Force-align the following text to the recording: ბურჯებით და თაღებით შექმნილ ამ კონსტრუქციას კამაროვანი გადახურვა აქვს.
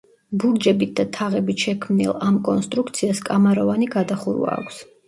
ბურჯებით 0.43 0.95
და 0.99 1.05
თაღებით 1.17 1.67
შექმნილ 1.67 2.17
ამ 2.31 2.41
კონსტრუქციას 2.51 3.25
კამაროვანი 3.31 3.95
გადახურვა 3.99 4.59
აქვს. 4.61 4.87